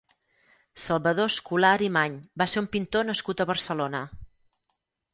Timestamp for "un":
2.65-2.71